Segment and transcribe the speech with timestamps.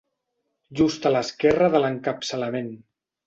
[0.79, 2.73] Just a l'esquerra de l'encapçalament.